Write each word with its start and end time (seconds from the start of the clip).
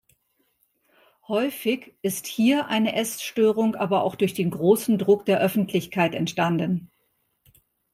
Häufig 1.27 1.93
ist 2.01 2.25
hier 2.25 2.65
eine 2.69 2.95
Essstörung 2.95 3.75
aber 3.75 4.01
auch 4.03 4.15
durch 4.15 4.33
den 4.33 4.49
großen 4.49 4.97
Druck 4.97 5.25
der 5.27 5.39
Öffentlichkeit 5.39 6.15
entstanden. 6.15 6.89